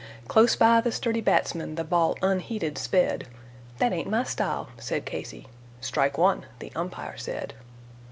[0.27, 3.27] Close by the sturdy batsman the ball unheeded sped
[3.77, 5.47] "That ain't my style," said Casey.
[5.79, 7.53] "Strike one," the umpire said.